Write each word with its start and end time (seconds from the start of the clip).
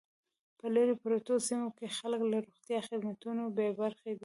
په 0.59 0.65
لري 0.75 0.93
پرتو 1.03 1.33
سیمو 1.47 1.69
کې 1.77 1.95
خلک 1.97 2.21
له 2.31 2.37
روغتیايي 2.47 2.81
خدمتونو 2.89 3.43
بې 3.55 3.67
برخې 3.79 4.11
دي 4.15 4.19